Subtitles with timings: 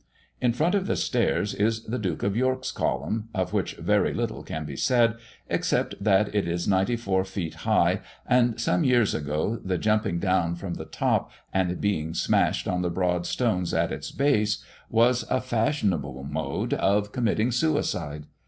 [0.41, 4.41] In front of the stairs is the Duke of York's column, of which very little
[4.41, 5.13] can be said,
[5.47, 10.55] except that it is ninety four feet high, and some years ago the jumping down
[10.55, 15.39] from the top and being smashed on the broad stones at its base, was a
[15.39, 18.25] fashionable mode of committing suicide.